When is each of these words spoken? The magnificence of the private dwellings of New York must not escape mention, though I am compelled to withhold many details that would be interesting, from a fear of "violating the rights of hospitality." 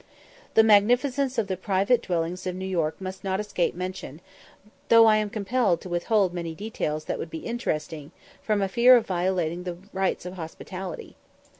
The 0.55 0.63
magnificence 0.63 1.37
of 1.37 1.45
the 1.45 1.55
private 1.55 2.01
dwellings 2.01 2.47
of 2.47 2.55
New 2.55 2.65
York 2.65 2.99
must 2.99 3.23
not 3.23 3.39
escape 3.39 3.75
mention, 3.75 4.19
though 4.89 5.05
I 5.05 5.17
am 5.17 5.29
compelled 5.29 5.79
to 5.81 5.89
withhold 5.89 6.33
many 6.33 6.55
details 6.55 7.05
that 7.05 7.19
would 7.19 7.29
be 7.29 7.45
interesting, 7.45 8.11
from 8.41 8.63
a 8.63 8.67
fear 8.67 8.95
of 8.97 9.05
"violating 9.05 9.61
the 9.61 9.77
rights 9.93 10.25
of 10.25 10.33
hospitality." 10.33 11.17